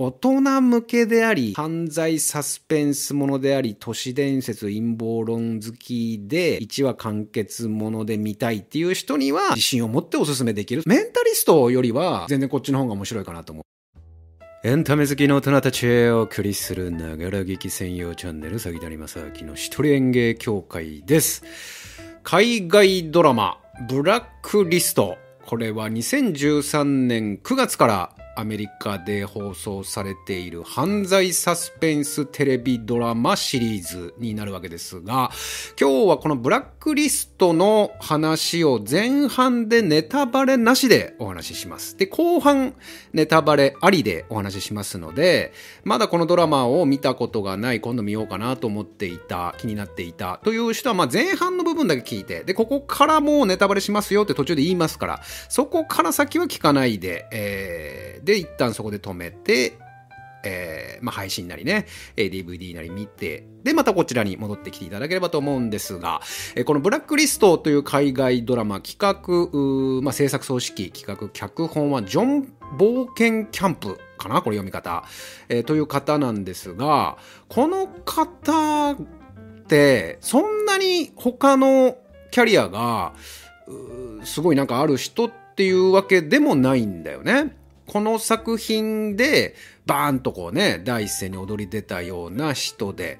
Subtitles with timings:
[0.00, 10.84] 大人向けであり、犯罪サスペンスものであり、都市伝説陰謀論好きで、1話完結もので見たいっていう人には、自信を持っておすすめできる。
[10.86, 13.64] メンタリストよりは、全然こっちの方が面白いかなと思う。
[14.62, 21.42] エンタメ好きの大人たちへお送りするながら劇専用チャンネル、詐欺谷正明の一人演芸協会です。
[22.22, 23.58] 海外ドラマ、
[23.88, 25.18] ブラックリスト。
[25.44, 35.32] これは2013年9月からアメリカで放送されている犯罪サスペンステレビドラマシリーズになるわけですが、
[35.78, 41.96] 今日はこのブラックリストの話を前半でネタバレなしでお話しします。
[41.96, 42.76] で、後半
[43.12, 45.52] ネタバレありでお話ししますので、
[45.82, 59.78] まだこのドラマを見たことがない、今度見ようかなと思っていた、気になっていたという人は、まあ前半の部分だけ聞いて、で、ここからもうネタバレしますよって途中で言いますから、そこから先は聞かないで、えーで、一旦そこで止めて、
[60.44, 66.20] えー、まあ、配信なりね、DVD なり見て、で、またこちらに戻ってきていただければと思うんですが、
[66.54, 75.04] えこのブラックリストという海外ドラマ企画、まあ、制作総指揮、企画、脚本はジョン・冒険キャンプかなこれ読み方、
[75.48, 77.16] えー、という方なんですが、
[77.48, 78.96] この方っ
[79.68, 81.96] て、そんなに他の
[82.30, 83.14] キャリアが、
[84.24, 87.56] すごいなんかある人っていうわけでもないんだよね。
[87.88, 89.54] この作品で
[89.88, 93.18] バーンとこうね、第一線に踊り出たような人で、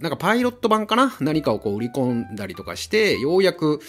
[0.00, 1.14] なんかパイロット版かな？
[1.20, 3.80] 何かをこう売り込んだりとかして、ようやく、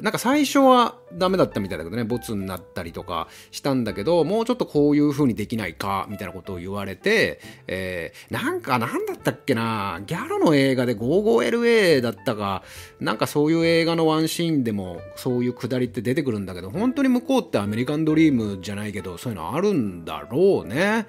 [0.00, 12.62] なんか最初はダメだったみたいだけどね、ボツになったりとかしたんだけど、もうちょっとこういう風にできないか、みたいなことを言われて、えー、なんかなんだったっけな、ギャロの映画で 55LA だったか、
[13.00, 21.07] なんかそういう映画のワンシーンでもそういうくだりって出てくるんだけど、本当に向こうってアメリカンドリームじゃないけど、そういうのあるんだろうね。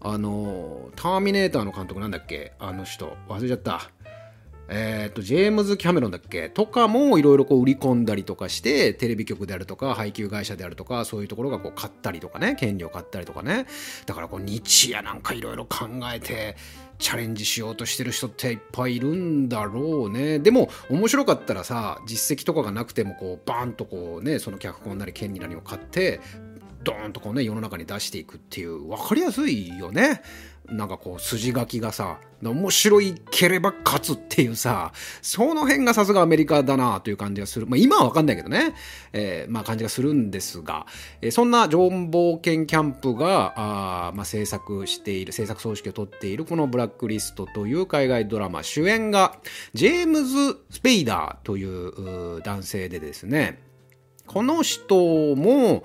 [0.00, 2.52] あの、ターミネーターの監督なんだっけ？
[2.58, 3.16] あの人。
[3.28, 3.90] 忘れちゃった。
[4.70, 6.50] えっ、ー、と、ジェームズ・キャメロンだっけ？
[6.50, 13.66] とかもいろいろこう売り込んだりとかして、テレビ局であるとか、配給会社であるとか、そういうところがこう買ったりとかね、権利を買ったりとかね。
[14.04, 16.56] だからこう日夜なんかいろいろ考えて、
[16.98, 20.38] チャレンジしようとしてる人っていっぱいいるんだろうね。
[20.38, 26.20] でも、面白かったらさ、実績とかがなくても、こう、バーンとこうね、その脚本なり権利なりを買って、
[26.88, 30.22] ドーンとこうね世の中に出していくっていう分かりやすいよね。
[30.70, 37.66] なんかこう筋書きがさ面白いければ勝つっていうさその辺がさすがアメリカだなという感じがする。
[37.66, 38.74] まあ今は分かんないけどね、
[39.12, 40.86] えー、まあ感じがするんですが、
[41.22, 49.38] えー、そんなジョン・冒険キャンプがあ、まあ、制作している制作総指揮を取っているこの「ブラックリスト」という海外ドラマ主演が
[49.72, 53.67] ジェームズ・スペイダーという男性でですね。
[54.28, 55.82] この人も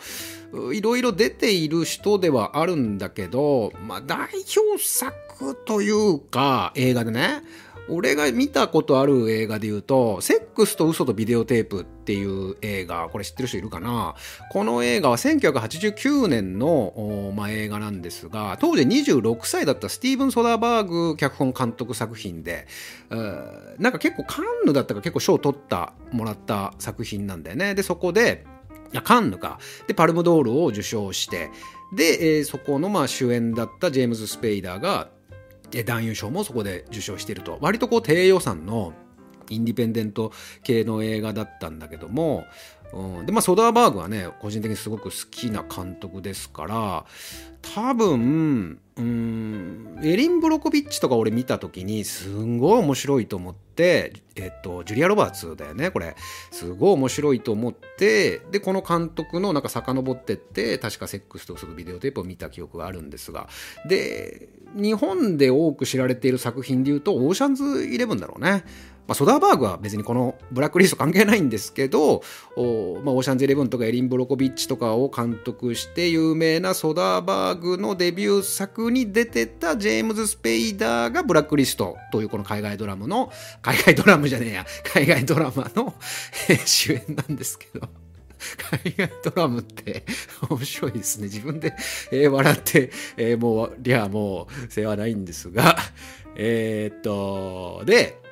[0.71, 7.41] いろいろ出ている人ではあるんだけど、まあ代表作というか映画でね、
[7.89, 14.15] 俺が見たことある映画で言うと、セックスと嘘とビデオテープっていう映画、これ知ってる人いるかな？
[14.51, 22.67] この映画は1989年の、まあ、映画なんですが、当時26歳だったスティーブン・ソダーバーグ脚本監督作品で、
[23.79, 27.75] なんか結構カンヌだったか結構賞を取った、もらった作品なんだよね。
[27.75, 28.45] で、そこで、
[29.03, 29.59] カンヌか。
[29.87, 31.49] で、パルムドールを受賞して、
[31.95, 35.09] で、そこのまあ主演だったジェームズ・スペイダーが、
[35.81, 37.57] 男優賞もそこで受賞していると。
[37.61, 38.93] 割とこう低予算の
[39.49, 40.31] インディペンデント
[40.63, 42.45] 系の映画だったんだけども、
[42.93, 47.05] うん、でまあソダーバーグはね個人的にすごく好きな監督ですから
[47.61, 49.99] 多分うん。
[50.03, 56.15] エリン・ブロコビッチとか俺見た時にすんごい面白いと思って、えっと、ジュリア・ロバーツだよねこれ。
[56.51, 63.47] すごい面白いと思ってでこの監督のなんか遡ってって確かセックスとするビデオテープを見た記憶があるんですが。
[63.87, 68.63] で日本で多く知られている作品でいうとオーシャンズイレブンだろうね。
[69.07, 72.21] まあ、ソダーバーグは別にこのブラックリスト関係ないんですけど、
[72.55, 83.31] おまあ、オーシャンズイレブンとかエリン・ブロコビッチとかを監督して有名なソダーバーグのデビュー作に出てたジェームズ・スペイダーがブラックリストというこの海外ドラマの、
[83.61, 85.93] 海外ドラマじゃねえや、海外ドラマの
[86.65, 87.87] 主演なんですけど。
[88.83, 90.03] 海外ドラムって
[90.49, 91.23] 面白いですね。
[91.23, 91.73] 自分で、
[92.11, 95.77] えー、笑って、えー、もう、りゃもう世話ないんですが、
[96.35, 98.22] えー、っと、で、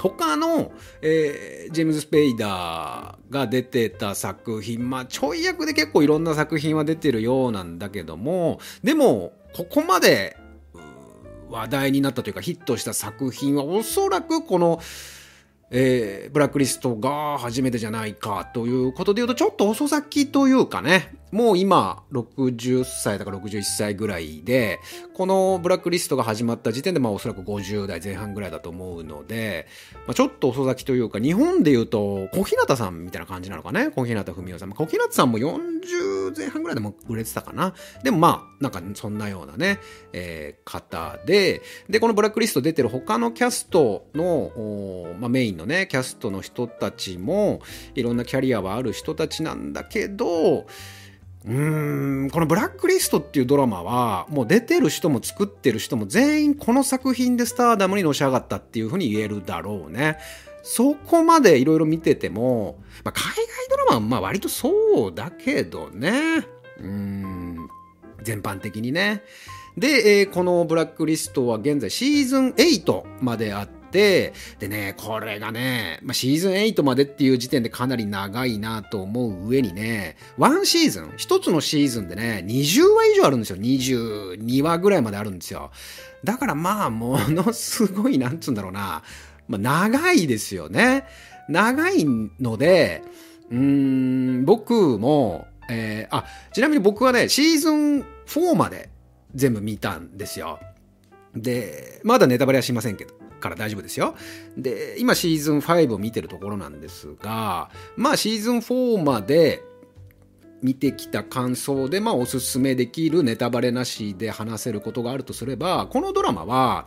[0.00, 10.38] 他の、えー、ジェームズ・スペイダーが出てた作品、まあ、ちょい役で結構いろんな作品は出てるようなんだけども、でも、ここまで
[11.50, 14.80] 話題になったというかヒットした作品はおそらくこの、
[15.70, 21.14] えー、ブラックリストが初めてじゃないかということで言うとちょっと遅咲きというかね。
[21.30, 24.80] もう今60歳だか61歳ぐらいで、
[25.14, 29.66] このブラックリストが始まった時点でまあおそらく50代前半ぐらいだと思うので、
[30.06, 33.90] まあ、ちょっと遅咲きというか、日本で言うと小日向さんみたいな感じなのかね？
[33.90, 34.72] 小日向文雄さん。
[34.72, 37.74] 小日向さんも40前半ぐらいでも売れてたかな？
[38.02, 39.78] でもまあ、なんかそんなようなね、
[40.12, 47.60] えー、方で、で、このブラックリスト出てる他のキャストの、まあ、メインのね、キャストの人たちも、
[47.94, 50.66] いろんなキャリアはある人たちなんだけど、
[51.46, 60.18] うーんこのブラックリストっていうドラマはもう出てる人も作ってる人も全員この作品でスターダムにのし上がったっていうふうに言えるだろうね。
[60.62, 66.46] そこまでいろいろ見てても、まあ、海外ドラマはまあ割とそうだけどね。
[66.78, 67.56] うん、
[68.22, 69.22] 全般的にね。
[69.78, 83.56] で、えー、このブラックリストは現在シーズン8まであって、でね、これがね、まあ、シーズン8までっていう時点でかなり長いなと思う上にね、ワンシーズン、一つのシーズンでね、20話以上あるんですよ。
[83.56, 85.70] 22話ぐらいまであるんですよ。
[86.24, 89.02] だからまあ、ものすごい、なんつうんだろうな、
[89.48, 91.04] まあ、長いですよね。
[91.48, 92.04] 長い
[92.40, 93.02] ので、
[93.50, 98.90] うーん、僕も、えー、あ、ちなみに僕はね、シーズン4まで
[99.34, 100.60] 全部見たんですよ。
[101.34, 103.19] で、まだネタバレはしませんけど。
[103.40, 104.14] から大丈夫ですよ。
[104.56, 109.62] で、今シーズン5を見てるところなんですが、まあシーズン4まで
[110.62, 116.86] 見てきた感想で、まあおすすめできるネタバレなしで話せることがあるとすれば、このドラマは、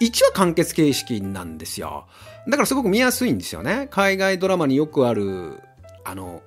[0.00, 2.06] 1話完結形式なんですよ。
[2.46, 3.88] だからすごく見やすいんですよね。
[3.90, 5.60] 海外ドラマによくある、
[6.04, 6.42] あの、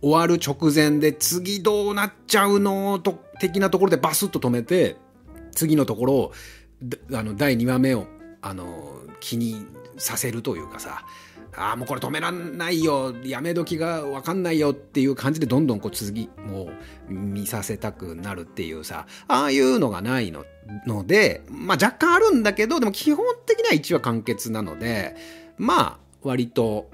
[0.00, 4.96] 終わる直前で次どうなっちゃうのと的なところでバスッと止めて
[5.52, 6.32] 次のところを
[7.12, 8.06] あの第2話目を
[8.48, 9.66] あの気に
[9.98, 11.04] させるというかさ
[11.56, 16.70] ああもうこれ止めらんないよやめ時が分かんないよっていう感じでどんどんこう次も
[17.08, 20.44] う見させたくなるっていうさああいうのがないの
[20.86, 25.16] のでまあ若干あるんだけどでも基本的には1話完結なので
[25.56, 26.88] まあ割と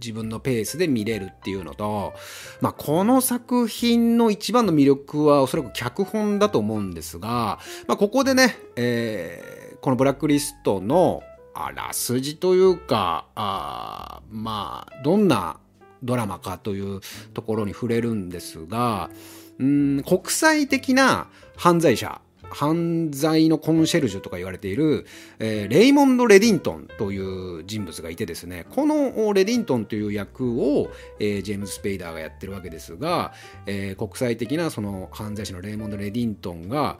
[0.00, 2.12] 自分のペースで見れるっていうのと、
[2.60, 7.58] まあ、この作品の一番の魅力はおそらく脚本だと思うんですが、
[7.88, 9.53] まあ、ここでね、え
[9.84, 11.22] このブラックリストの
[11.52, 15.58] あらすじというかあまあどんな
[16.02, 17.02] ドラマかという
[17.34, 19.10] ところに触れるんですが
[19.58, 21.28] うん国際的な
[21.58, 25.06] 犯罪者犯罪のコンシェルジュとか言われている、
[25.38, 30.88] えー、レイモンド・レディントンという人物がいてですねこのレディントンという役を、
[31.18, 33.32] えー、ジェームズ・スペイダーがやってるわけですが、
[33.66, 36.98] えー、国際的なその犯罪者のレイモンド・レディントンが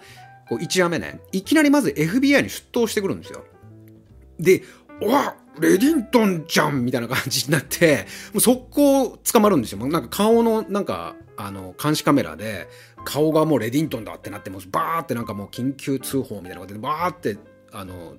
[0.49, 3.44] こう1話目ね、いきなりまず FBI に出頭してくるんですよ。
[4.38, 4.62] で、
[5.00, 9.79] わレディントンじゃんみたいな感じになって、もう速攻捕まるんですよ。
[9.79, 12.69] もうなんか顔の、なんか、あの、監視カメラで、
[13.05, 17.38] 顔がもうレディントンだってなって、もうバーってなんかもう緊急通報みたいなことで、バーって、
[17.73, 18.14] あの、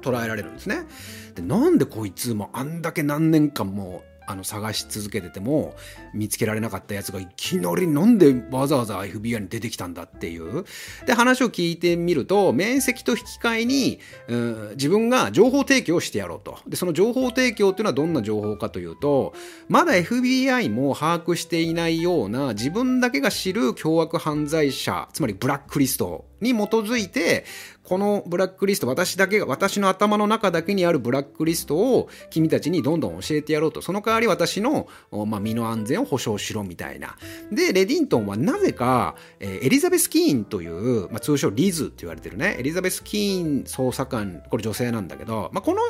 [0.00, 0.86] 捉えられるんですね。
[1.34, 5.74] で、なんでこいつもあんだけ何年間もあの探し続けてても
[6.12, 10.66] 見つけられなかったやつがいきなりなんでわざわざ FBI に出てきたんだっていう。
[11.06, 16.58] で、話を聞いてみると、面積と引き換えに、うん、自分が情報提供をしてやろうと。
[16.68, 19.32] で、その情報提供っていうのはどんな情報かというと、
[19.68, 27.44] まだ FBI も把握していないような自分だけが知る凶悪犯罪者、つまりブラックリストに基づいて、
[27.82, 33.80] このブラックリスト、私だけが、私の頭の中だけにあるブラックリストを君たちにどんどん教えてやろうと。
[33.80, 34.88] その代わり私の、
[35.26, 37.16] まあ、身の安全を保証しろみたいな。
[37.50, 45.80] で、レディントンはなぜか、えー、エリザベス・キーンという、まあ、通称リズって言われてるね、エリザベス・キーン捜査官、これ女性なんだけど、まあ、この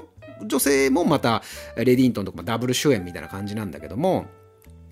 [0.47, 1.43] 女性もまた、
[1.77, 4.27] レディントンとかダブル主演みたいな感じなんだけども、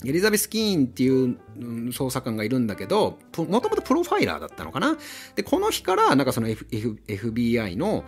[0.05, 1.38] エリザベス・キーンっていう
[1.91, 4.99] 捜査官がいるんだけど、もともとプロファイラーだったのかな？
[5.35, 8.05] で、この日から、なんかその、F b i の、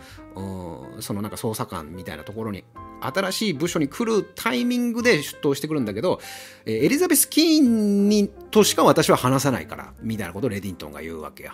[0.99, 2.63] そのなんか捜査官みたいなところに、
[3.01, 6.21] 新しい部署に来るタイミングで出頭してくるんだけど、
[6.65, 11.53] エリザベス・キーンにとしか私は話さないから、みたいなことをレディントンが言うわけよ。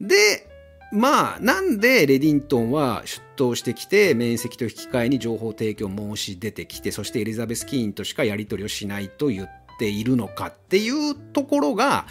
[0.00, 0.51] で、
[0.92, 12.04] まあ、なんでレディントンは出頭してきて、面積と引き換えに情報提供を申し出てきて、そしてエリザベス・キーンとしかやり取りをしないと言っているのかっていうところが、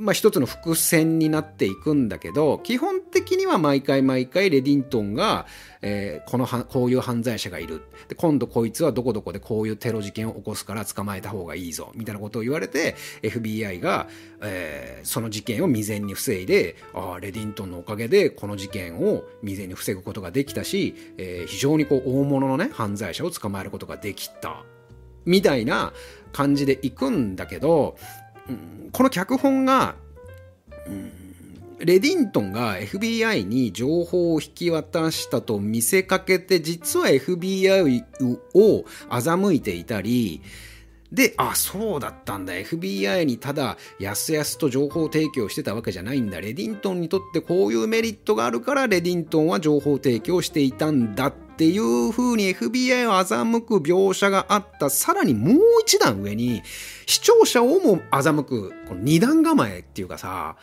[0.00, 5.46] まあ、一つの伏線になっていくんだけど基本的には毎回毎回レディントンが、
[5.80, 7.82] えー、このこういう犯罪者がいる。
[8.08, 14.08] で今度こいつはどこどこでこういうテロ事件を起こすから捕まえた方がいいぞみたいなことを言われて FBI が、
[14.42, 24.64] えー、その事件を未然に防いであレディントンのおかげでこの事件を未然に防ぐことができたし、えー、非常にこう大物のね犯罪者を捕まえることができた。
[25.28, 25.92] みたいな
[26.32, 27.96] 感じで行くんだけど、
[28.92, 29.94] この脚本が、
[31.78, 38.04] レディントンが FBI に情報を引き渡したと見せかけて、実は FBI
[38.54, 40.42] を欺いていたり、
[41.12, 42.52] で、あ、そうだったんだ。
[42.52, 46.40] FBI にただ、やすやすと情報提供してたわけじゃないんだ。
[46.40, 54.88] レディントンにとってこういうメリットがあるから、レディントンは情報提供していたんだっっていう風に FBI を欺く描写があった。
[54.90, 56.62] さらにもう一段上に、
[57.04, 60.54] 視聴者をも欺く、この二段構えっていうかさ、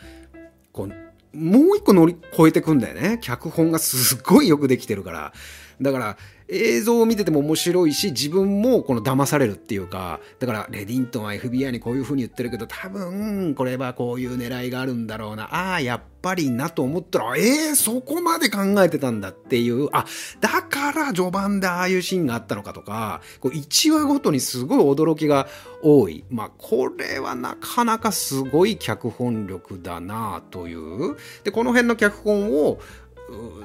[0.71, 3.19] こうもう一個乗り越えてくんだよね。
[3.21, 5.33] 脚本がすっごいよくできてるから。
[5.81, 6.17] だから、
[6.47, 15.45] 映像を見てても面白いし、自分もこの騙されるっていうか、だからレディントンは FBI にこういう風に言ってるけど、多分、これはこういう狙いがあるんだろうな。
[15.45, 20.05] ああ、やっぱりなと思ったら、ええー、そこまで考えてたんだっていう、あ、
[20.39, 25.47] だから序盤でああいうシーンがあったのかとか、こう1話ごとにすごい驚きが
[25.81, 26.25] 多い。
[26.29, 31.15] まあ、これはなかなかすごい脚本力だなという。
[31.43, 32.79] で、この辺の脚本を、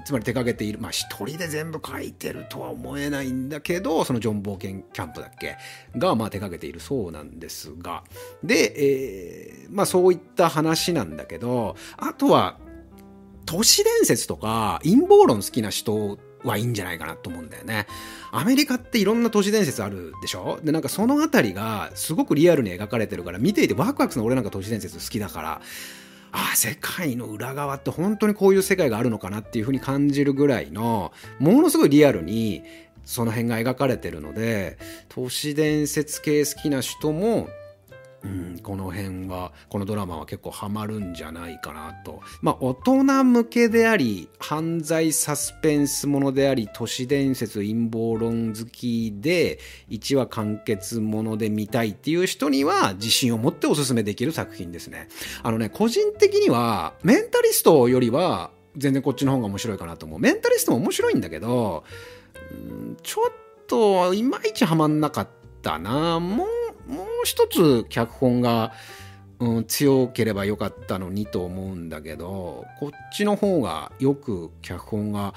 [0.04, 5.56] つまり手掛けている、まあ一人で全部書いてるとは思えないんだけど、そのジョン・冒険キャンプだっけ？
[5.96, 8.02] が、まあ手掛けているそうなんですが、
[8.42, 12.58] で、えー、まあそういった話なんだけど、あとは、
[13.46, 17.86] 都市伝説とか陰謀論好きな人はいいんじゃないかなと思うんだよね。
[18.32, 20.58] アメリカっていろんな都市伝説あるでしょ？
[20.62, 25.60] で、なんかそのあたりがすごくリアルに描かれてるから、見ていてワクワクするの俺なんか都市伝説好きだから、
[26.32, 32.62] ああ、世界の裏側って本当にこういう世界があるのかなっていうふうに感じるぐらいの、ものすごいリアルに
[33.04, 37.48] その辺が描かれてるので、都市伝説系好きな人も
[38.22, 42.20] うん、この辺は、このドラマは結構ハマるんじゃないかなと。
[42.42, 49.58] まあ、大人向けであり、犯罪サスペンスものであり、都市伝説陰謀論好きで、
[49.88, 55.08] 1話完結もので見たいっていう人には、自信を持っておすすめできる作品ですね。
[55.42, 60.18] あのね、個人的には、メンタリストよりは、全然こっちの方が面白いかなと思う。
[60.20, 61.84] メンタリストも面白いんだけど、
[62.52, 63.32] うん、ちょっ
[63.66, 65.28] と、いまいちハマんなかっ
[65.62, 66.20] たな。
[66.20, 66.59] もう
[66.90, 68.72] もう一つ脚本が、
[69.38, 75.32] うん、強ければよかったのにと思うんだけどこっちの方がよく脚本が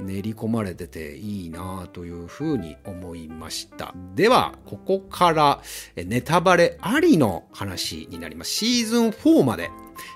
[0.00, 3.94] 練り込まれてていいなというふうに思いました。
[4.14, 5.60] ではここから
[5.96, 8.52] ネタバレありの話になります。
[8.52, 9.70] シーズン4まで。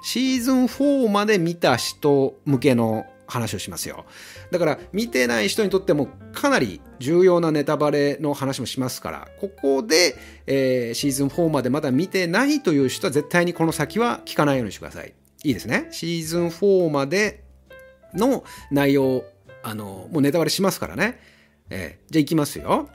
[0.04, 4.04] シーズン4まで見た人向けの話をしますよ。
[4.50, 15.14] だから見てない人にとってもかなり重要なネタバレの話もしますから、ここで、えー、シーズン4までまだ見てないという人は絶対にこの先は聞かないようにしてください。
[15.44, 15.88] いいですね。
[15.90, 17.42] シーズン4まで
[18.14, 19.24] の内容、
[19.62, 21.18] あの、もうネタバレしますからね。
[21.70, 22.88] えー、じゃあ行きますよ。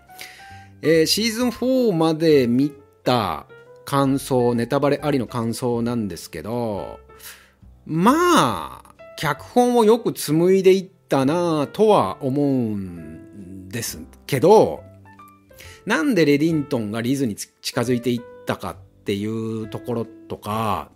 [0.81, 2.71] えー、シーズン4まで見
[3.03, 3.47] た
[3.85, 6.99] 感想、ネタバレありの感想なんですけど、
[7.85, 8.86] まあ、
[9.17, 14.83] 脚本をよく紡いでいったなぁとは思うんですけど、
[15.85, 20.91] なんでレディントンがリズに近づいていったかっていうところとか、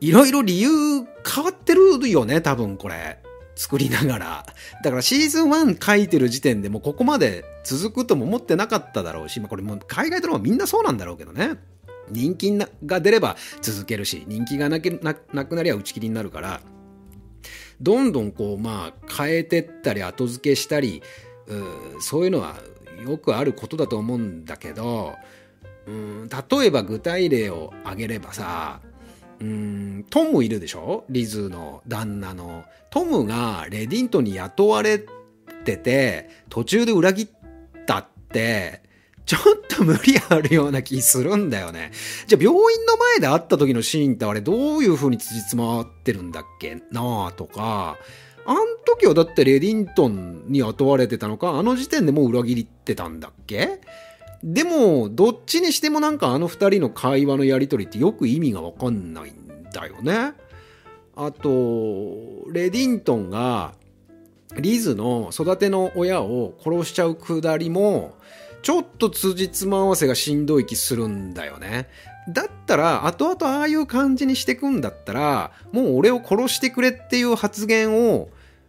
[0.00, 0.70] いろいろ理由
[1.24, 3.18] 変わってるよね、多分これ。
[3.54, 4.46] 作りながら。
[4.82, 11.56] だからシーズン1書いてる時点でもここまで続くとも思ってなかっただろうし、まあこれもう海外ドラマみんなそうなんだろうけどね。
[12.10, 12.52] 人気
[12.86, 16.60] が出れば続けるし、人気がなけなくなりゃ打ち切りになるから、
[17.80, 21.02] どんどんこう、まあ、変えてったり、後付けしたり、
[21.48, 22.56] うそういうのは
[23.04, 25.14] よくあることだと思うんだけど、
[25.86, 28.80] うん例えば具体例を挙げればさ、
[29.40, 31.04] うんトムいるでしょ？
[31.08, 32.64] リズの旦那の。
[32.90, 35.00] トムがレディントンに雇われ
[35.64, 37.28] てて、途中で裏切っ
[37.86, 38.82] たって、
[39.24, 41.92] ちょっと無理あるような気するんだよね。
[42.26, 47.96] じゃあ病院の前で会った時のシーンってあれどういう風に辻褄合ってるんだっけなあとか、
[48.44, 53.80] あん時はだってレディントンに雇われてたのか、あの時点でもう裏切ってたんだっけ？
[54.42, 60.32] でも、どっちにしてもなんかあの二人の会話のやりとりってよく意味がわかんないんだよね。
[61.14, 61.48] あと、
[62.50, 63.74] レディントンが
[64.56, 68.16] リズの育ての親を殺しちゃうくだりも、
[68.62, 71.88] ちょっと辻褄合わせがしんどい気するんだよね。
[72.28, 78.28] だったら、後々ああいう感じにしてくんだったら、もう俺を殺してくれっていう発言を、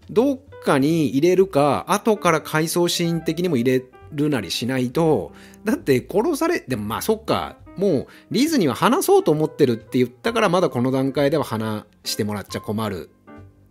[0.09, 5.31] どっかに入れるか、後から回想シーン的にも入れるなりしないと、
[5.63, 13.09] だって殺され、でもまあそっか、もうリズには話そうと思ってるって言ったからまだこの段階では話してもらっちゃ困る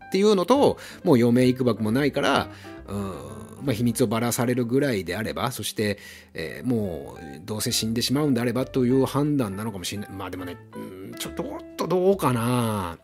[0.09, 2.51] っていうのと、もう余命いくばくもないから、
[2.89, 5.99] うんまあ、秘密をばらされるぐらいであればそして、
[6.35, 10.11] えー、もうどうせ死んでしまうんであればという判断なのかもしれない。
[10.11, 10.79] まあでもね、う
[11.11, 12.99] ん、ちょっとおっとどうかな。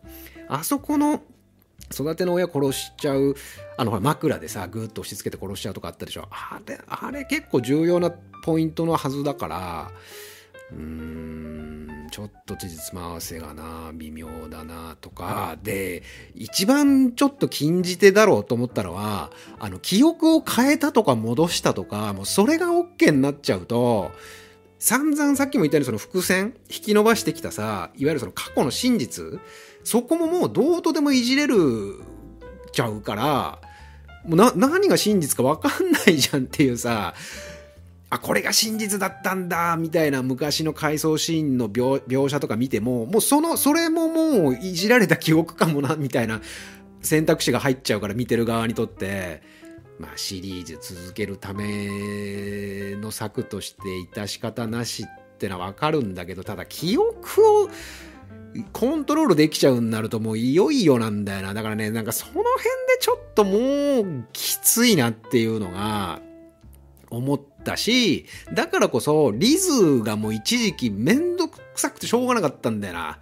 [0.48, 1.22] あそこの
[1.92, 3.34] 育ての親殺しちゃう
[3.76, 6.28] あの枕でさぐっと押し付けて殺しちゃうとかあったでしょ。
[6.30, 8.10] あれあれ結構重要な
[8.44, 9.90] ポイントのはずだから
[10.72, 11.87] うーん。
[12.10, 16.02] ちょっと事実合わせがな微妙だなとかで
[16.34, 24.10] 一番ちょっと禁じ手だろうと思ったのはあの記憶を変えたとか戻したとかもうそれが OK になっちゃうと
[24.78, 29.40] 散々さっきも言ったようにその伏線引き伸ばしてきたさいわゆるその過去の真実
[29.84, 32.00] そこももうどうとでもいじれる
[32.72, 33.58] ちゃうから
[34.24, 37.14] もうな何が真実か分かんないじゃんっていうさ
[38.10, 46.40] あ、これが真実だったんだ、みたいな昔の回想シーンの描写とか見ても、もうその、それももういじられた記憶かもな、みたいな
[47.02, 49.42] 選択肢が入っちゃうから見てる側にとって、
[49.98, 53.82] まあシリーズ続けるための策として
[54.14, 57.68] 致し方なしってのはわかるんだけど、ただ記憶を
[58.72, 61.52] コントロールできちゃうんなるともういよいよなんだよな。
[61.52, 62.48] だからね、なんかその辺で
[63.00, 66.20] ちょっともうきついなっていうのが
[67.10, 73.18] 思ったし、だからこそ、リズがもう一時期めんどくさくてしょうがなかったんだよな。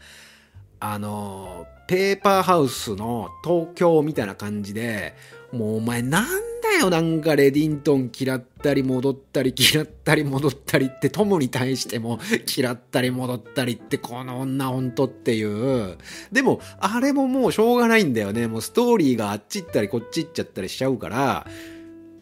[0.81, 5.14] あの、ペーパーハウスの東京みたいな感じで、
[5.52, 6.25] もうお前なん
[6.62, 12.19] だよなんかレディントン嫌ったり戻ったり嫌ったり戻ったりってトムに対しても
[12.57, 15.97] 嫌ったり戻ったりってこの女ほんとっていう。
[16.33, 18.49] でもあれももうしょうがないんだよね。
[18.49, 21.47] もうストーリーがあっち行ったりこっち行っちゃったりしちゃうから、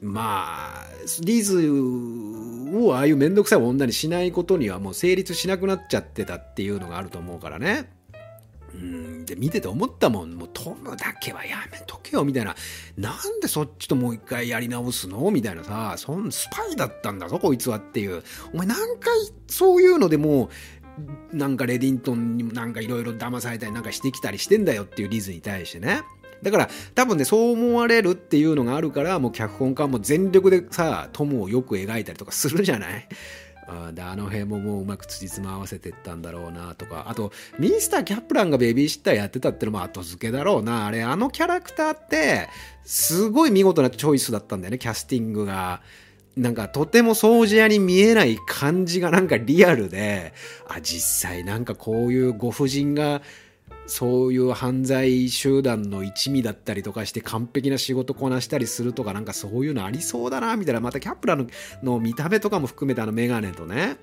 [0.05, 0.87] まあ、
[1.23, 7.91] リズをああいうめんどくさい女にしないことにはもう成立しなくなっちゃってたっていうのがあると思うからね。
[8.75, 10.35] うん、で、見てて思ったもん。
[10.35, 12.55] もうトムだけはやめとけよ、みたいな。
[12.99, 18.23] なんでそっちともう一回やり直すのみたいなさ、そんスパイだったんだぞ、こいつはっていう。
[18.53, 19.15] お前何回
[19.47, 20.51] そういうのでも
[21.33, 26.03] う、なんかレディントンにもなんかいろいろ騙されたりなんかしてきたりしてんだよっていうリズに対してね。
[26.45, 33.09] だから多分ねそう思われるっていうのがあるからもう脚本家も全力でさトムをよく描いたりとかするじゃない？
[33.67, 37.07] あであの辺ももううまく辻褄合わせてったんだろうなとか。
[37.09, 40.85] あとミスター・キャプランがベビーシッターやってたってのも後付けだろうな。
[40.85, 42.49] あれあのキャラクターって
[42.85, 44.79] すごい見事なチョイスだったんだよね。
[44.79, 45.81] キャスティングが。
[46.37, 50.35] なんかとても掃除屋に見えない感じがなんかリアルで、
[50.69, 53.23] あ、実際なんかこういうご婦人が
[53.87, 61.47] そういう犯罪集団の一味だったりとかして完璧な仕事こなしたりするとかなんかそういうのありそうだなみたいなまたキャプラの
[61.83, 63.97] の見た目とかも含めてあのメガネとね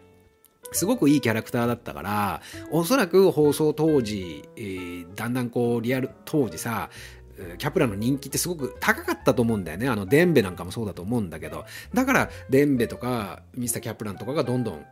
[0.72, 2.42] すごくいいキャラクターだったから
[2.72, 6.90] おそらく放送当時、えー、だんだんこうリアル当時さ
[7.58, 9.90] キャプラの人気ってすごく高かったと思うんだよね。
[9.90, 11.66] あの、デンベなんかもそうだと思うんだけど。
[11.94, 14.86] だから、デンベとか、ミスター・キャプランとかがどんどん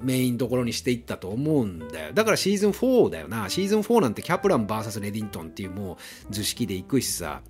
[0.00, 2.12] メインどころにしていったと思うんだよ。
[2.12, 3.48] だからシーズン4だよな。
[3.48, 7.42] シーズン4なんてキャプラン VS レディントンっていうもう図式でいくしさ。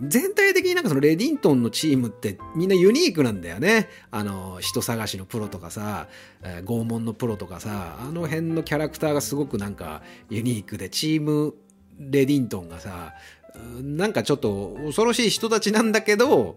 [0.00, 3.88] うん、全体的になんかそのレディントンのチームってみんなユニークなんだよね。
[4.10, 6.08] あの、人探しのプロとかさ、
[6.42, 11.54] えー、拷問のプロとかさ、あの辺のキャラクターがすごくなんかユニークで、チーム
[11.98, 13.14] レディントンがさ、
[13.80, 16.56] なんかちょっと恐ろしい人たちなんだけど、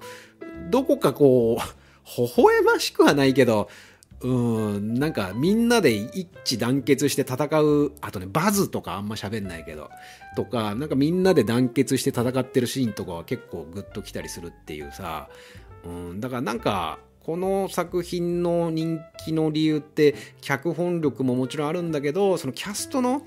[0.69, 1.76] どこかこう、
[2.17, 3.69] 微笑ましくはないけど、
[4.21, 9.89] うん、なんかみんなで一致団結して戦う、あとね、バズとかあんま喋んないけど、
[10.35, 15.29] とか、なんかみんなで団結して戦ってるシーンとかは結構グッときたりするっていうさ、
[15.85, 23.21] うん、だからなんか、この作品の人気の理由って、脚本力ももちろんあるんだけど、そのキャストの、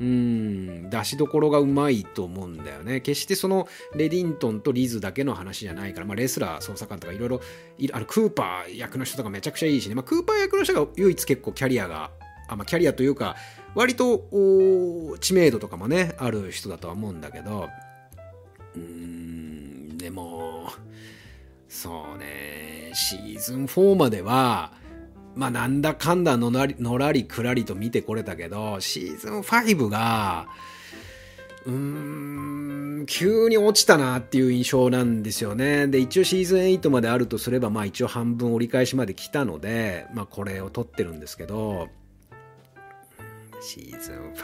[0.00, 3.00] うん出しどころがうまいと思うんだよね。
[3.00, 12.10] 決してそのレディントンとリズだけの話じゃないから、まあ、レスラー捜査官とかいろいろクーパー役の人とかめちゃくちゃいいしね、まあ、クーパー役の人が唯一結構キャリアが
[12.48, 13.36] あ、まあ、キャリアというか
[13.74, 14.28] 割と
[15.20, 17.68] 知名度とかもねある人だとは思うんだけど。
[18.74, 20.70] うんでも
[21.68, 22.90] そうね。
[22.94, 24.72] シーズン4までは
[25.34, 30.46] まあなんだかんだのらりのらりくらりと見てこれたけど、シーズン5が、
[31.64, 31.72] うー
[33.02, 35.86] ん、急に落ちたなっていう印象なんですよね。
[35.86, 41.88] で、一応シーズン8まであるとすれば、まあ一応半分折り返しまで来たので、まあこれを撮ってるんですけど、
[43.60, 44.34] シーズン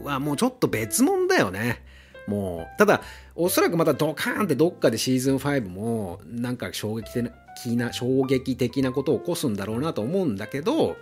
[0.00, 1.84] 5はもうちょっと別物だよね。
[2.26, 3.02] もう、ただ、
[3.34, 7.30] おそらくまたドカーンってどっかでシーズン5も、なんか衝撃的な、
[7.92, 10.96] 衝撃的なことを起こすんだろうなと思うんだけど、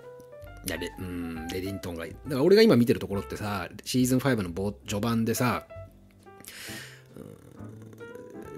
[0.66, 5.66] いやレうんレディントンが、だから俺が今見てるところってさ、シーズン5の序盤でさ、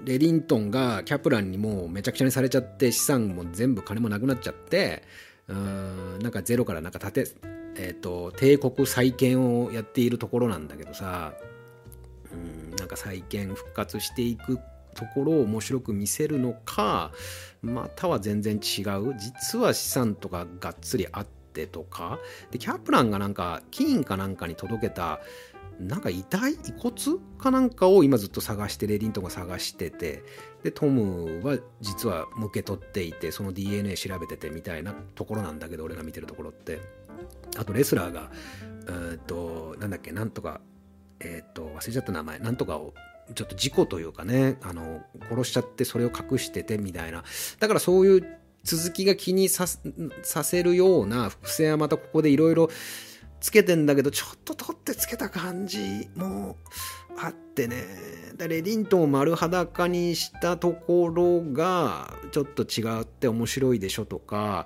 [0.05, 5.03] レディントンがキャプランにもうめちゃくちゃにされちゃって資産も全部金もなくなっちゃって
[5.47, 7.31] うんなんかゼロからなんか建て、
[7.75, 11.33] えーと、帝国再建をやっているところなんだけどさ
[12.31, 14.59] うんなんか再建復活していく
[14.99, 17.11] ところを面白く見せるのか
[17.61, 19.15] または全然違う。
[19.17, 22.19] 実は資産とかがっつりあってとか。
[22.51, 25.21] でキャプランがなんか金かなんかに届けた
[25.79, 26.93] なんか遺体遺骨
[27.37, 30.23] かなんかを今ずっと探してレディントンが探してて。
[30.63, 36.81] でトムは実は受け取っていてその DNA 調べててみたいなところなんだけど俺が見てるところって。
[37.57, 38.29] あとレスラーが
[39.11, 40.59] えっとなんだっけなんとか
[41.21, 42.39] えっと忘れちゃった名前。
[42.39, 42.93] なんとかを
[43.35, 47.23] ちょっと事故というかねあの殺しちゃってそれを隠しててみたいな
[47.59, 52.69] だからそういう続きが気にさせるような伏線はまたここでいろいろ
[53.39, 56.57] つけてんだけど、ちょっと取ってつけた感じも
[57.17, 57.85] あってね。
[58.37, 64.65] レディントンを丸裸にしたところが、ちょっと違って面白いでしょとか、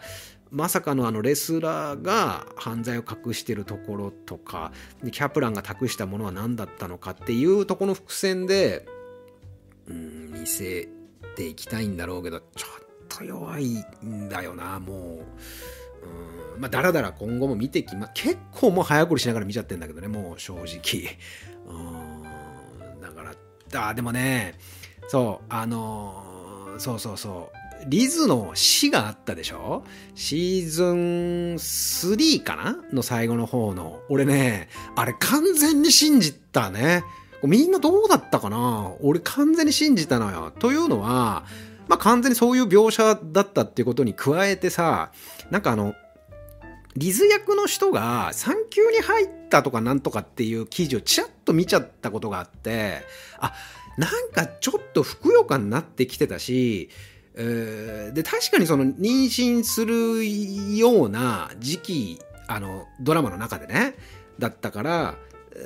[0.53, 4.71] まさかのあのレスラーが犯罪を隠してるところとか、
[5.11, 8.85] キャプランが託したものは何だったのかっていうとこの伏線で、
[9.87, 10.87] うん、見せ
[11.35, 14.97] ていきたいんだろうけど、ちょっと弱いんだよな、もう。
[14.97, 21.17] うんまあ、だらだら今後も見てきま、結構もう早送りしながら見ちゃってんだけどね、もう正直。
[21.65, 23.23] うん、だか
[23.71, 24.53] ら、あ、でもね、
[25.07, 29.83] そう、あのー、そうそうそう、リズの死があったでしょ？
[30.15, 30.95] シーズン
[31.55, 32.77] 3かな？
[32.91, 34.01] の最後の方の。
[34.09, 37.03] 俺ね、あれ完全に信じたね。
[37.43, 38.93] みんなどうだったかな？
[39.01, 40.51] 俺完全に信じたのよ。
[40.59, 41.45] というのは、
[41.87, 45.11] まあ完全にそういう描写だったっていうことに加えてさ、
[45.51, 45.93] なんかあの、
[46.95, 53.01] リズ役の人が産休に入ったとかなんとかっていう記事をちらっと見ちゃったことがあって、
[53.39, 53.53] あ、
[53.97, 56.89] なんかちょっとふくよかになってきてたし、
[57.35, 63.95] で、確かにその妊娠するような時期、あの、ドラマの中でね、
[64.39, 65.15] だったから、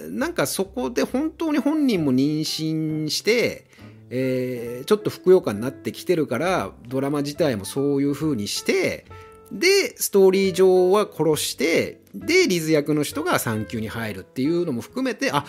[0.10, 3.65] なんかそこで本当に本人も妊娠して、
[4.10, 9.06] えー、ちょっとふくよかになってきてるからドラマ自体もそういう風にして
[9.51, 15.45] でストーリー上は殺してでリズ役の人が産休に入るっていうのも含めてあ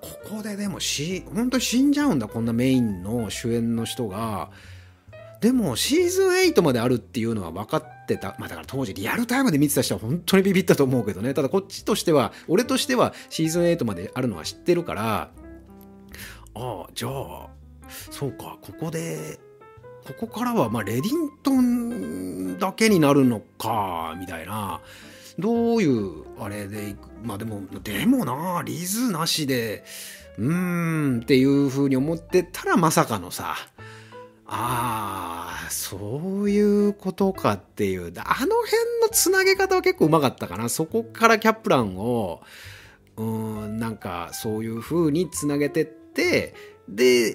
[0.00, 4.50] ここででもし本当に死んじゃうんだこんなメインの主演の人が。
[5.40, 15.30] でもシーズン8まであるっていうのは分かってたまあだから当時リアルタイムで見てた人は本当にビビったと思うけどねただこっちとしては俺としてはシーズン8まであるのは知ってるから
[16.54, 17.48] ああじゃあ
[18.10, 19.38] そうか、ここで、
[20.06, 24.82] ここからは、まあ、レディントンだけになるのか、みたいな。
[25.38, 27.08] どういう、あれでいく？
[27.22, 29.84] まあでも、でもな、リズなしで、
[30.36, 33.56] うーんっていう風に思ってたらまさかのさ、
[34.50, 38.06] ああ、そういうことかっていう。
[38.06, 38.46] あの辺
[39.02, 40.70] のつなげ方は結構うまかったかな。
[40.70, 42.42] そこからキャプランを、
[43.18, 46.54] うん、なんかそういう風につなげてって、
[46.88, 47.34] で、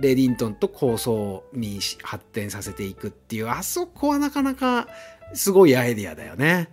[0.00, 4.86] レディントンと構想に発展させていくっていう、あそこはなかなか
[5.32, 6.68] すごいアイディアだよね。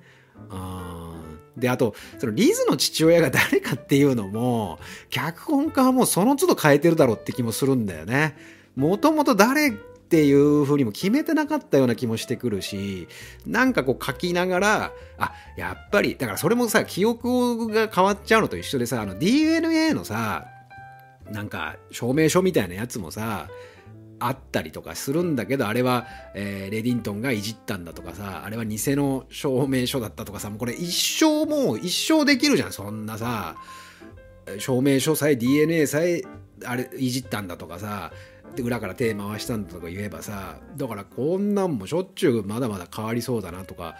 [0.49, 1.11] うん
[1.55, 4.79] で、あと、そのリズの父親が誰かっていうのも、
[5.09, 8.35] 脚本家はもうその都度変えてるだろうって気もするんだよね。
[8.75, 13.07] もともと誰っていうふうにも決めてなかったような気もしてくるし、
[13.45, 20.47] なんかこう書きながら、あ、やっぱり、だからそれもさ、記憶が変わっちゃうのと一緒でさ、あの DNA のさ、
[21.31, 23.47] なんか証明書みたいなやつもさ
[24.19, 26.05] あったりとかするんだけどあれは、
[26.35, 33.55] えー、レディントンがいじったんだとかさあれは偽の証明書だったとかさもうこれ一生もう一生できるじゃんそんなさ
[34.59, 36.21] 証明書さえ DNA さえ
[36.65, 38.11] あれいじったんだとかさ
[38.55, 43.95] で裏から手回したんだとか言えばさだからこんなんもしょっちゅうまだまだ変わりそうだなとか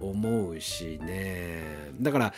[0.00, 1.92] 思うしね。
[2.00, 2.34] だから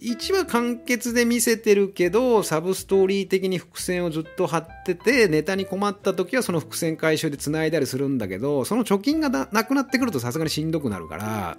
[0.00, 11.58] 1話完結で見せてるけど、サブストーリー的に伏線をずっと張ってて、ネタに困った時はその伏線回収で繋いだりするんだけど、その貯金がなくなってくるとさすがにしんどくなるから、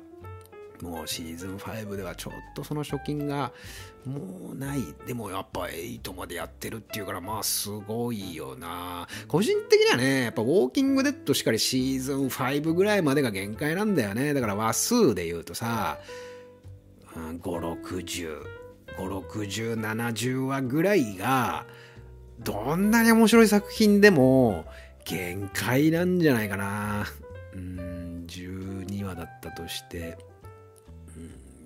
[0.82, 3.52] もうシーズン5ではちょっとその貯金が
[4.06, 4.82] もうない。
[5.06, 9.08] でもやっぱ8までやってるっていうからまあすごいよな。
[9.28, 14.34] 個人的にはね、やっぱウォーキングデッドしかりシーズン5ぐらいまでが限界なんだよね。
[14.34, 16.00] だから話数で言うとさ、
[17.16, 18.44] 5、60、
[18.98, 21.66] 5、60、70話ぐらいが
[22.40, 24.66] どんなに面白い作品でも
[25.06, 27.06] 限界なんじゃないかな
[27.54, 30.18] うん12話だったとして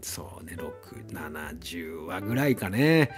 [0.06, 3.10] そうね670話ぐらいかね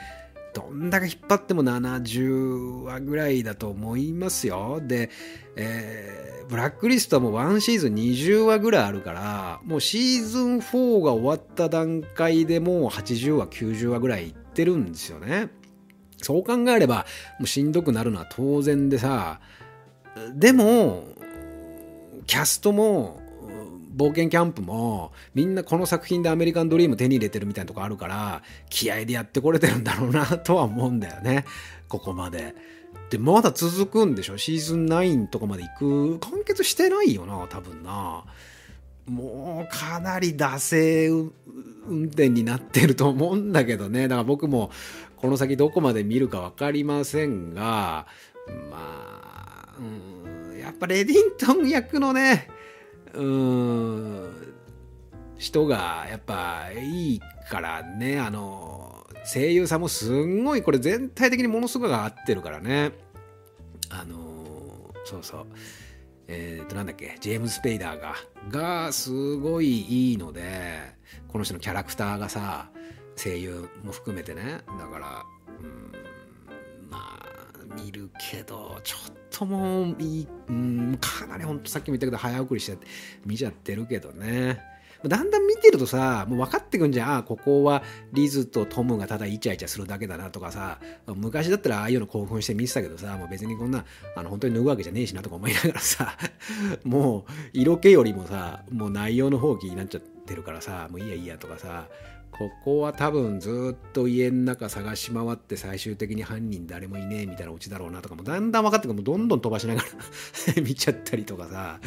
[0.53, 4.79] どんだけ引っ張っても70話ぐらいだと思いますよ。
[4.81, 5.11] で、
[5.57, 15.49] えー、ブラックリストはもう1シーズン20話ぐらいあるから、もうシーズン4が終わった段階でもう80話、90話ぐらいいってるんですよね。
[16.23, 17.05] そう考えれば、
[17.37, 19.41] もうしんどくなるのは当然でさ、
[20.33, 21.03] でも、
[22.25, 23.21] キャストも、
[23.97, 31.45] 冒険キャンプもみんなこの作品でアメリカンドリーム手に入れてるみたいなとこあるから気合でやってこれてるんだろうなとは思うんだよね
[31.87, 32.53] ここまで。
[33.09, 34.37] でまだ続くんでしょ？
[34.37, 38.23] シーズン9とかまで行く完結してないよな多分な。
[39.07, 41.31] もうかなり惰性運
[42.07, 44.69] 転になってると思うんだけどねだから僕も
[45.15, 48.05] この先どこまで見るか分かりませんが
[48.69, 52.49] まあ、うん、やっぱレディントン役のね
[53.17, 54.53] うん。
[55.37, 58.19] 人がやっぱいいからね。
[58.19, 62.91] あの声優さんもすんごいこれ全体的にものすごく合ってるからね。
[63.89, 65.45] あのそうそう。
[66.27, 67.17] えっ、ー、となんだっけ。
[67.19, 68.15] ジェームズ・ペイダーが
[68.49, 70.79] がすごいいいので
[71.27, 72.69] この人のキャラクターがさ
[73.15, 74.61] 声優も含めてね。
[74.79, 75.25] だから
[75.59, 75.91] うん
[76.89, 82.77] まあ見るけどちょっとともいい、うん、かなりほんとさっきも言ったけど早送りして
[83.23, 84.59] 見ちゃってるけどね。
[85.05, 87.17] だんだん見てるとさ、もう分かってくんじゃん。
[87.17, 96.17] あここはリズとトムがただイチャイチャするだけだなとかさ、昔だったらああいうの興奮して見てたけどさ、もう別にこんな、あの、本当に脱ぐわけじゃねえしなとか思いながらさ、
[96.83, 101.87] もう色気よりもさ、もう内容の放棄になっちゃってるからさ、もういいやいいやとかさ、
[102.31, 109.03] ここは多分ずっと家の中探し回って最終的に犯人誰もいねえみたいなオチだろうなとかもだんだん分かってくる。
[109.03, 109.87] どんどん飛ばしながら
[110.61, 111.79] 見ちゃったりとかさ。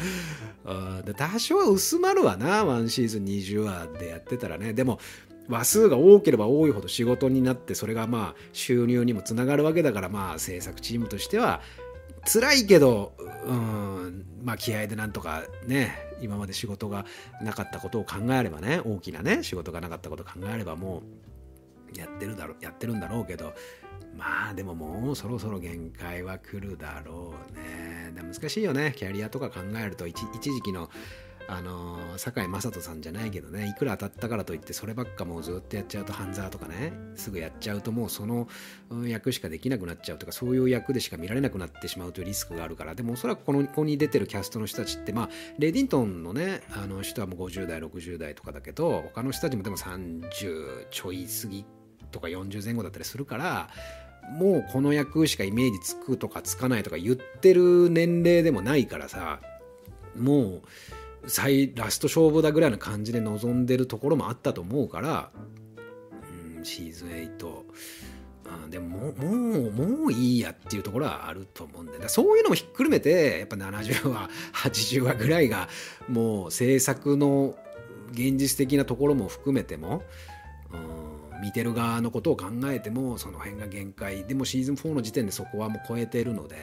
[1.05, 4.73] で多少は薄まるわなワンシーズン20話でやってたらね。
[4.73, 4.99] でも
[5.47, 11.61] 話数が多ければ多いほど仕事になってそれがまあ収入にもつながるわけだからまあ制作チームとしては
[12.25, 13.13] 辛いけど、
[13.45, 17.05] うん、まあ気合でなんとかね、今まで仕事が
[17.41, 21.01] なかったことを考えればね、大きなね、仕事がなかったことを考えればも
[21.93, 23.53] うやってるだろう、やってるんだろうけど、
[24.15, 28.13] まあでももうそろそろ限界は来るだろうね。
[28.13, 30.89] 難しいよね、キャリアとか考えると一時期の
[31.53, 38.47] あの堺雅人さんじゃないけどねいくら当たったからといってそればっかもうずっとやっちゃうと半沢とかねすぐやっちゃうともうその
[39.05, 51.65] 役しかできなくなっちゃうとかそういう役でしか見られなくなってしまうというリスクがあるからでもおそらくこのここに出てるキャストの人たちってまあレディントンのねあの人はもう50代60代とかだけど他の人たちもでも30ちょい過ぎ
[52.11, 53.69] とか40前後だったりするから
[54.37, 59.41] もうこの役しかイメージつくとかつかないとか言ってる年齢でもないからさ
[60.17, 60.61] もう
[61.27, 65.31] 最ラスト勝負だぐらいの感じで臨んでるところもあったと思うから、
[66.57, 67.63] うん、シーズン8
[68.51, 75.69] あでももうもういいやっていうところはあると思うんでそういうのもひっくるめてやっぱ70話80話ぐらいが
[76.09, 77.55] もう制作の
[78.11, 80.03] 現実的なところも含めても、
[80.73, 86.55] うん、見てる側のことを考えてもその辺が限界でもシーズン4の時点でそこはもう超えてるので。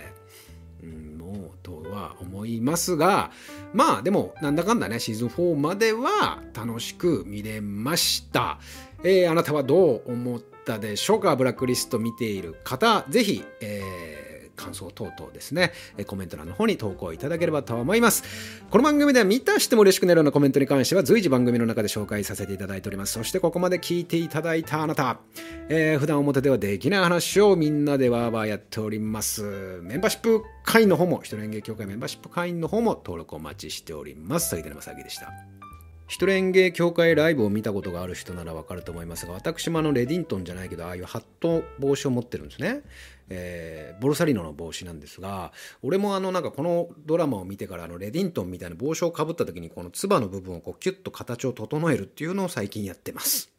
[0.81, 3.31] うん、うとは思いますが
[3.73, 8.59] まあでもなんだかんだねシーズン4までは楽しく見れました、
[9.03, 11.37] えー、あなたはどう思ったでしょうか？
[11.37, 14.28] ブラックリスト見ている方ぜひ、えー
[14.59, 15.73] 感想等々ですね、
[16.07, 18.25] コメント欄の方に投稿いただければと思います。
[18.71, 23.13] この番組では見たしても嬉しくなるようなコメントに関しては随時番組の中で紹介させていただいております。
[23.13, 25.21] そしてここまで聞いていただいたあなた、
[25.69, 29.81] えー、普段表ではできない話をみんなでワーバーやっております。
[29.83, 34.51] メンバーシップ会員の方も、一人演芸協会メンバーシップ会員の方も登録お待ちしております。
[34.51, 35.33] 杉田正明でした。
[36.09, 42.81] 一人演芸協会ライブを見たことがある人ならわかると思いますが私もあのレディントンじゃないけどああいうハット帽子を持ってるんですね
[43.31, 53.58] えー、ボルサリノの帽子なんですが俺もあのなんかこのドラマを見てからあのレディントンみたいな帽子をかぶった時にこのつばの部分をこうキュッと形を整えるっていうのを最近やってます。